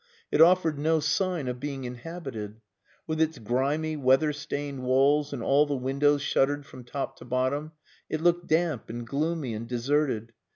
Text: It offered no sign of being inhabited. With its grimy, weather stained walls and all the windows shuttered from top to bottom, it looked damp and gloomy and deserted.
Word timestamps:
It 0.31 0.41
offered 0.41 0.79
no 0.79 0.99
sign 0.99 1.47
of 1.47 1.59
being 1.59 1.83
inhabited. 1.83 2.59
With 3.05 3.21
its 3.21 3.37
grimy, 3.37 3.95
weather 3.97 4.33
stained 4.33 4.81
walls 4.81 5.31
and 5.31 5.43
all 5.43 5.67
the 5.67 5.75
windows 5.75 6.23
shuttered 6.23 6.65
from 6.65 6.83
top 6.85 7.17
to 7.17 7.25
bottom, 7.25 7.73
it 8.09 8.19
looked 8.19 8.47
damp 8.47 8.89
and 8.89 9.05
gloomy 9.05 9.53
and 9.53 9.67
deserted. 9.67 10.33